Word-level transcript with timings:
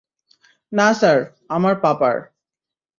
না 0.71 0.87
স্যার, 0.93 1.17
আমার 1.49 1.73
পাপার। 1.81 2.15